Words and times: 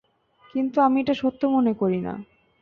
কিন্তু 0.45 0.77
আমি 0.81 0.97
এটা 1.01 1.13
সত্য 1.13 1.41
মনে 1.47 1.73
করি 1.73 1.99
না। 2.01 2.13